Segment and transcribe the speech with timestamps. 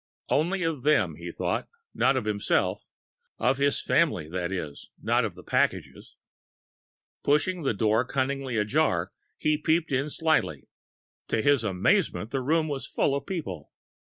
[0.29, 2.87] Only of them he thought, not of himself
[3.37, 6.15] of his family, that is, not of the packages.
[7.23, 10.67] Pushing the door cunningly ajar, he peeped in slyly.
[11.27, 13.71] To his amazement, the room was full of people!